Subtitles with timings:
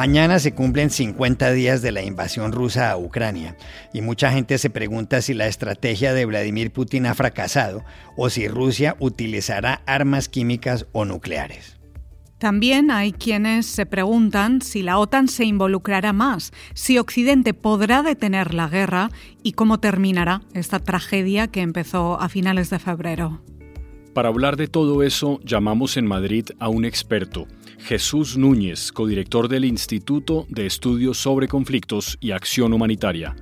[0.00, 3.58] Mañana se cumplen 50 días de la invasión rusa a Ucrania
[3.92, 7.84] y mucha gente se pregunta si la estrategia de Vladimir Putin ha fracasado
[8.16, 11.78] o si Rusia utilizará armas químicas o nucleares.
[12.38, 18.54] También hay quienes se preguntan si la OTAN se involucrará más, si Occidente podrá detener
[18.54, 19.10] la guerra
[19.42, 23.42] y cómo terminará esta tragedia que empezó a finales de febrero.
[24.14, 27.46] Para hablar de todo eso, llamamos en Madrid a un experto,
[27.78, 33.36] Jesús Núñez, codirector del Instituto de Estudios sobre Conflictos y Acción Humanitaria.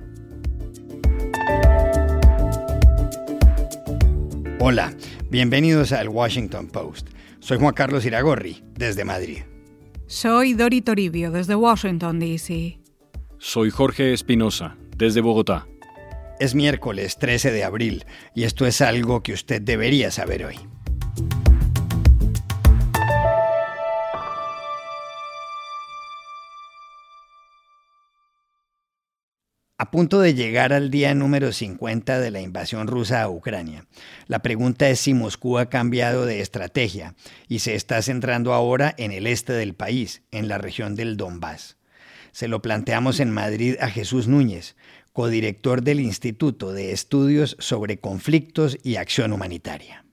[4.59, 4.93] Hola,
[5.31, 7.07] bienvenidos al Washington Post.
[7.39, 9.39] Soy Juan Carlos Iragorri, desde Madrid.
[10.05, 12.79] Soy Dori Toribio, desde Washington, D.C.
[13.39, 15.65] Soy Jorge Espinosa, desde Bogotá.
[16.39, 20.55] Es miércoles 13 de abril y esto es algo que usted debería saber hoy.
[29.77, 33.85] A punto de llegar al día número 50 de la invasión rusa a Ucrania,
[34.27, 37.15] la pregunta es si Moscú ha cambiado de estrategia
[37.49, 41.75] y se está centrando ahora en el este del país, en la región del Donbass.
[42.31, 44.75] Se lo planteamos en Madrid a Jesús Núñez,
[45.13, 50.05] codirector del Instituto de Estudios sobre Conflictos y Acción Humanitaria.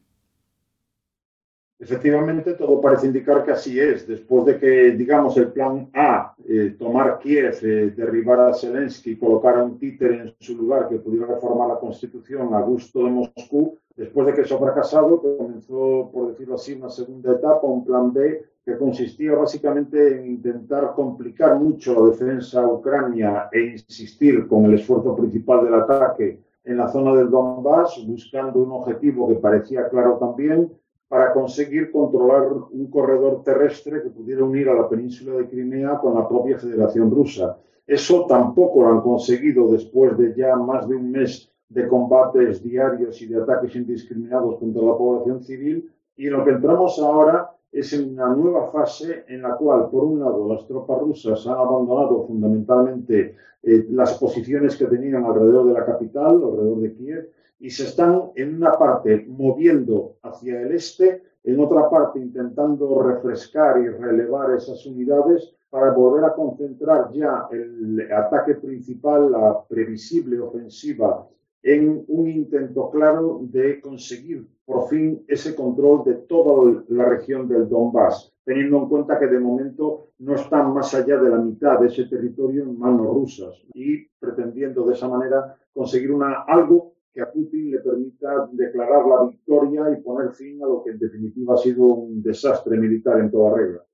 [1.78, 4.08] Efectivamente, todo parece indicar que así es.
[4.08, 9.56] Después de que, digamos, el plan A, eh, tomar Kiev, eh, derribar a Zelensky, colocar
[9.56, 13.78] a un títere en su lugar que pudiera reformar la constitución a gusto de Moscú,
[13.97, 18.44] después de que eso fracasado, comenzó, por decirlo así, una segunda etapa, un plan B,
[18.64, 24.74] que consistía básicamente en intentar complicar mucho la defensa a Ucrania e insistir con el
[24.74, 30.19] esfuerzo principal del ataque en la zona del Donbass, buscando un objetivo que parecía claro
[30.19, 30.70] también,
[31.08, 36.14] para conseguir controlar un corredor terrestre que pudiera unir a la península de Crimea con
[36.14, 37.57] la propia Federación Rusa.
[37.86, 43.20] Eso tampoco lo han conseguido después de ya más de un mes de combates diarios
[43.22, 45.90] y de ataques indiscriminados contra la población civil.
[46.16, 50.20] Y lo que entramos ahora es en una nueva fase en la cual, por un
[50.20, 55.84] lado, las tropas rusas han abandonado fundamentalmente eh, las posiciones que tenían alrededor de la
[55.84, 61.60] capital, alrededor de Kiev, y se están en una parte moviendo hacia el este, en
[61.60, 68.54] otra parte intentando refrescar y relevar esas unidades para volver a concentrar ya el ataque
[68.54, 71.27] principal, la previsible ofensiva,
[71.66, 77.68] en un intento claro de conseguir por fin ese control de toda la región del
[77.68, 81.88] Donbass, teniendo en cuenta que de momento no están más allá de la mitad de
[81.88, 86.12] ese territorio en manos rusas y pretendiendo de esa manera conseguir
[86.46, 90.92] algo que a Putin le permita declarar la victoria y poner fin a lo que
[90.92, 93.84] en definitiva ha sido un desastre militar en toda regla.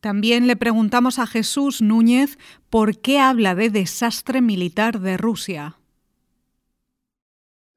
[0.00, 2.36] También le preguntamos a Jesús Núñez
[2.68, 5.78] por qué habla de desastre militar de Rusia.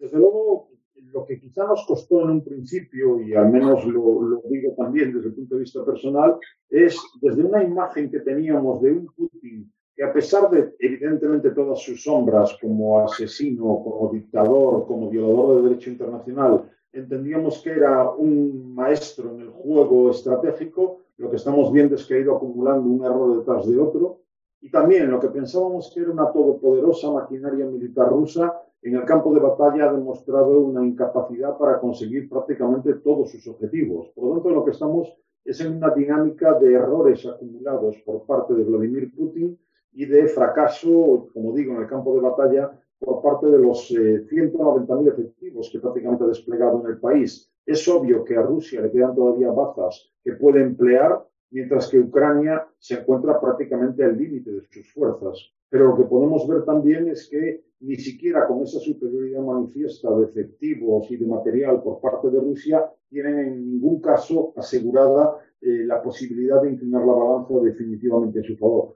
[0.06, 0.70] Desde luego,
[1.16, 5.14] lo que quizá nos costó en un principio, y al menos lo, lo, digo también
[5.14, 6.38] desde el punto de vista personal,
[6.70, 11.80] es desde una imagen que teníamos de un Putin que a pesar de, evidentemente, todas
[11.80, 18.76] sus sombras como asesino, como dictador, como violador de derecho internacional, entendíamos que era un
[18.76, 23.06] maestro en el juego estratégico, lo que estamos viendo es que ha ido acumulando un
[23.06, 24.20] error detrás de otro,
[24.60, 29.34] y también lo que pensábamos que era una todopoderosa maquinaria militar rusa, en el campo
[29.34, 34.12] de batalla ha demostrado una incapacidad para conseguir prácticamente todos sus objetivos.
[34.14, 35.12] Por lo tanto, lo que estamos
[35.44, 39.58] es en una dinámica de errores acumulados por parte de Vladimir Putin
[39.92, 44.24] y de fracaso, como digo, en el campo de batalla por parte de los eh,
[44.30, 47.52] 190.000 efectivos que prácticamente ha desplegado en el país.
[47.66, 52.68] Es obvio que a Rusia le quedan todavía bazas que puede emplear, mientras que Ucrania
[52.78, 55.55] se encuentra prácticamente al límite de sus fuerzas.
[55.76, 60.24] Pero lo que podemos ver también es que ni siquiera con esa superioridad manifiesta de
[60.24, 66.02] efectivos y de material por parte de Rusia tienen en ningún caso asegurada eh, la
[66.02, 68.96] posibilidad de inclinar la balanza definitivamente a su favor.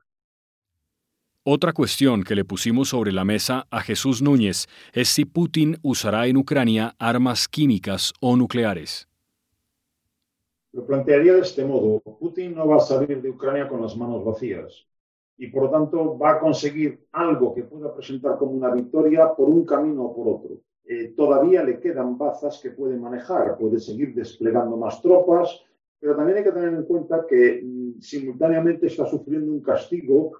[1.43, 6.27] Otra cuestión que le pusimos sobre la mesa a Jesús Núñez es si Putin usará
[6.27, 9.05] en Ucrania armas químicas o nucleares.
[10.71, 11.99] Lo plantearía de este modo.
[11.99, 14.87] Putin no va a salir de Ucrania con las manos vacías
[15.39, 19.49] y por lo tanto va a conseguir algo que pueda presentar como una victoria por
[19.49, 20.61] un camino o por otro.
[20.83, 25.63] Eh, todavía le quedan bazas que puede manejar, puede seguir desplegando más tropas,
[25.97, 30.33] pero también hay que tener en cuenta que mm, simultáneamente está sufriendo un castigo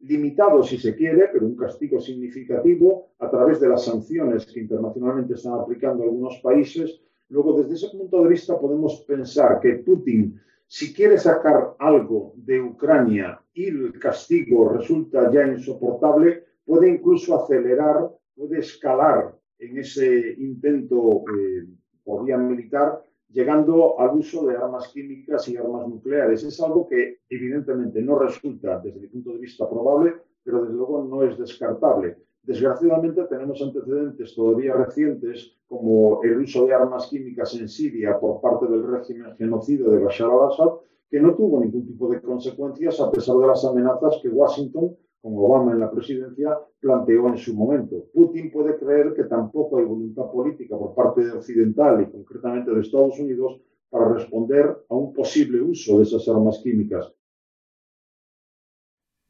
[0.00, 5.34] limitado si se quiere, pero un castigo significativo a través de las sanciones que internacionalmente
[5.34, 7.02] están aplicando algunos países.
[7.28, 12.60] Luego, desde ese punto de vista, podemos pensar que Putin Si quiere sacar algo de
[12.60, 21.24] Ucrania y el castigo resulta ya insoportable, puede incluso acelerar, puede escalar en ese intento
[21.34, 21.66] eh,
[22.04, 26.44] por vía militar, llegando al uso de armas químicas y armas nucleares.
[26.44, 31.04] Es algo que evidentemente no resulta desde mi punto de vista probable, pero desde luego
[31.04, 32.18] no es descartable.
[32.42, 38.66] Desgraciadamente tenemos antecedentes todavía recientes como el uso de armas químicas en Siria por parte
[38.66, 40.74] del régimen genocidio de Bashar al-Assad,
[41.10, 45.32] que no tuvo ningún tipo de consecuencias a pesar de las amenazas que Washington, con
[45.36, 48.06] Obama en la presidencia, planteó en su momento.
[48.12, 52.80] Putin puede creer que tampoco hay voluntad política por parte de Occidental y concretamente de
[52.80, 57.12] Estados Unidos para responder a un posible uso de esas armas químicas.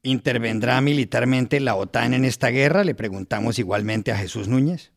[0.03, 2.83] ¿Intervendrá militarmente la OTAN en esta guerra?
[2.83, 4.93] Le preguntamos igualmente a Jesús Núñez.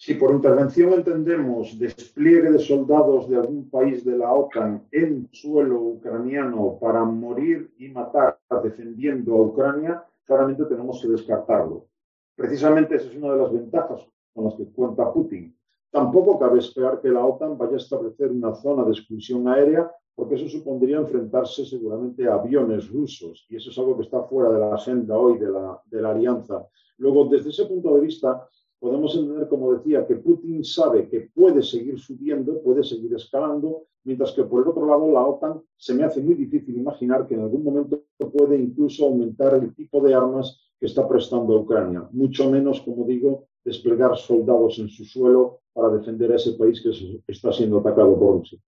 [0.00, 5.80] Si por intervención entendemos despliegue de soldados de algún país de la OTAN en suelo
[5.80, 11.88] ucraniano para morir y matar defendiendo a Ucrania, claramente tenemos que descartarlo.
[12.36, 15.58] Precisamente esa es una de las ventajas con las que cuenta Putin.
[15.90, 20.36] Tampoco cabe esperar que la OTAN vaya a establecer una zona de exclusión aérea porque
[20.36, 24.60] eso supondría enfrentarse seguramente a aviones rusos, y eso es algo que está fuera de
[24.60, 26.68] la agenda hoy de la, de la alianza.
[26.98, 31.62] Luego, desde ese punto de vista, podemos entender, como decía, que Putin sabe que puede
[31.62, 36.04] seguir subiendo, puede seguir escalando, mientras que por el otro lado la OTAN se me
[36.04, 38.02] hace muy difícil imaginar que en algún momento
[38.32, 43.04] puede incluso aumentar el tipo de armas que está prestando a Ucrania, mucho menos, como
[43.04, 48.18] digo, desplegar soldados en su suelo para defender a ese país que está siendo atacado
[48.18, 48.58] por Rusia.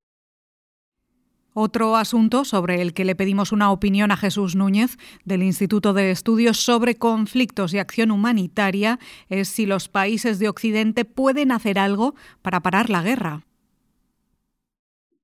[1.53, 6.13] Otro asunto sobre el que le pedimos una opinión a Jesús Núñez del Instituto de
[6.13, 12.15] Estudios sobre Conflictos y Acción Humanitaria es si los países de Occidente pueden hacer algo
[12.43, 13.45] para parar la guerra.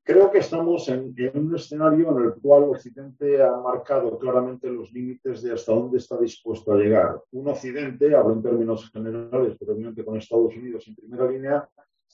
[0.02, 5.43] Creo que estamos en, un escenario en el cual Occidente ha marcado claramente los límites
[5.43, 7.20] de hasta dónde está dispuesto a llegar.
[7.32, 11.69] Un Occidente, hablo en términos generales, pero obviamente con Estados Unidos en primera línea,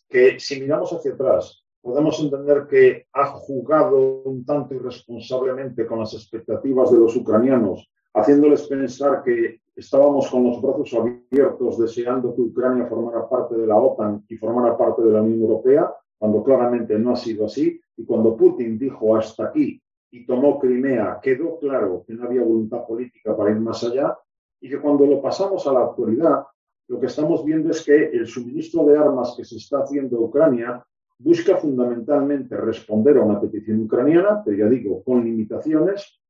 [0.09, 6.15] que si miramos hacia atrás podemos entender que ha jugado un tanto irresponsablemente con las
[6.15, 12.87] expectativas de los ucranianos, haciéndoles pensar que estábamos con los brazos abiertos deseando que Ucrania
[12.87, 17.13] formara parte de la OTAN y formara parte de la Unión Europea, cuando claramente no
[17.13, 17.81] ha sido así.
[17.97, 22.87] Y cuando Putin dijo hasta aquí y tomó Crimea, quedó claro que no había voluntad
[22.87, 24.17] política para ir más allá
[24.61, 26.45] y que cuando lo pasamos a la actualidad,
[26.87, 30.21] lo que estamos viendo es que el suministro de armas que se está haciendo a
[30.21, 30.87] Ucrania
[31.23, 36.21] busca fundamentalmente responder a una petición ucraniana, pero ya digo, con limitaciones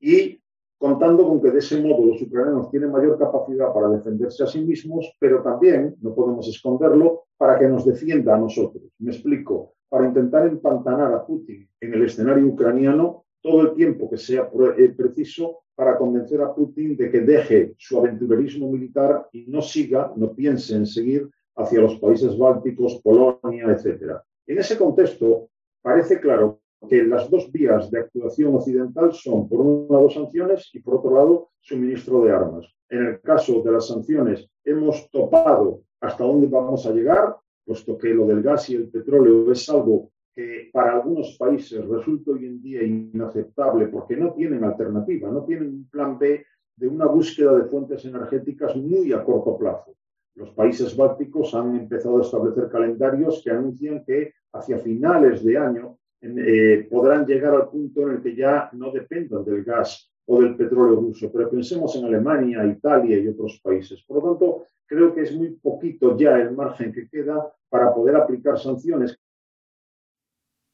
[0.00, 0.40] y
[0.76, 4.64] contando con que de ese modo los ucranianos tienen mayor capacidad para defenderse a sí
[4.64, 8.84] mismos, pero también, no podemos esconderlo, para que nos defienda a nosotros.
[8.98, 14.16] Me explico, para intentar empantanar a Putin en el escenario ucraniano todo el tiempo que
[14.16, 19.62] sea eh, preciso para convencer a Putin de que deje su aventurerismo militar y no
[19.62, 24.22] siga, no piense en seguir hacia los países bálticos, Polonia, etcétera.
[24.46, 25.48] En ese contexto,
[25.82, 30.80] parece claro que las dos vías de actuación occidental son, por un lado, sanciones y,
[30.80, 32.66] por otro lado, suministro de armas.
[32.88, 38.08] En el caso de las sanciones, hemos topado hasta dónde vamos a llegar, puesto que
[38.08, 42.62] lo del gas y el petróleo es algo que para algunos países resulta hoy en
[42.62, 46.44] día inaceptable porque no tienen alternativa, no tienen un plan B
[46.76, 49.94] de una búsqueda de fuentes energéticas muy a corto plazo.
[50.34, 55.98] Los países bálticos han empezado a establecer calendarios que anuncian que hacia finales de año
[56.22, 60.56] eh, podrán llegar al punto en el que ya no dependan del gas o del
[60.56, 61.30] petróleo ruso.
[61.32, 64.02] Pero pensemos en Alemania, Italia y otros países.
[64.06, 68.16] Por lo tanto, creo que es muy poquito ya el margen que queda para poder
[68.16, 69.18] aplicar sanciones.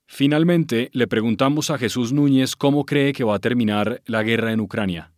[0.08, 4.60] Finalmente, le preguntamos a Jesús Núñez cómo cree que va a terminar la guerra en
[4.60, 5.15] Ucrania.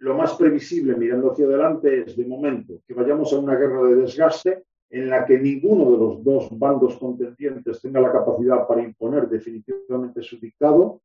[0.00, 3.96] Lo más previsible mirando hacia adelante es, de momento, que vayamos a una guerra de
[3.96, 9.28] desgaste en la que ninguno de los dos bandos contendientes tenga la capacidad para imponer
[9.28, 11.02] definitivamente su dictado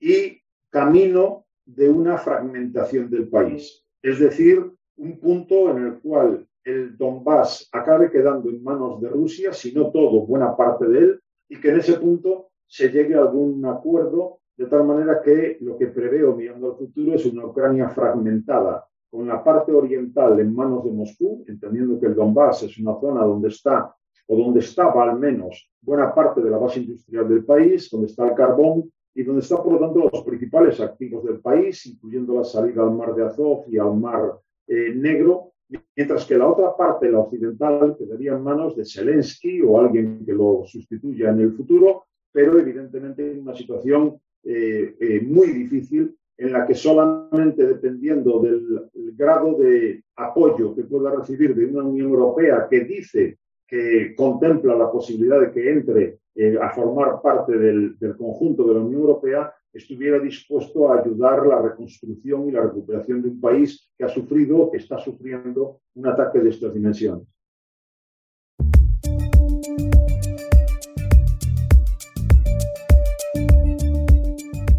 [0.00, 3.84] y camino de una fragmentación del país.
[4.00, 9.52] Es decir, un punto en el cual el Donbass acabe quedando en manos de Rusia,
[9.52, 13.20] si no todo, buena parte de él, y que en ese punto se llegue a
[13.20, 17.88] algún acuerdo, de tal manera que lo que preveo mirando al futuro es una Ucrania
[17.88, 22.98] fragmentada, con la parte oriental en manos de Moscú, entendiendo que el Donbass es una
[22.98, 23.94] zona donde está,
[24.26, 28.26] o donde estaba al menos, buena parte de la base industrial del país, donde está
[28.28, 32.44] el carbón y donde están, por lo tanto, los principales activos del país, incluyendo la
[32.44, 35.52] salida al mar de Azov y al mar eh, Negro,
[35.96, 40.32] mientras que la otra parte, la occidental, quedaría en manos de Zelensky o alguien que
[40.32, 46.52] lo sustituya en el futuro, pero evidentemente en una situación eh, eh, muy difícil en
[46.52, 52.66] la que solamente dependiendo del grado de apoyo que pueda recibir de una Unión Europea
[52.68, 58.16] que dice que contempla la posibilidad de que entre eh, a formar parte del, del,
[58.16, 63.28] conjunto de la Unión Europea, estuviera dispuesto a ayudar la reconstrucción y la recuperación de
[63.28, 67.26] un país que ha sufrido, que está sufriendo un ataque de estas dimensiones.